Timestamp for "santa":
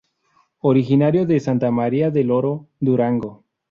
1.39-1.69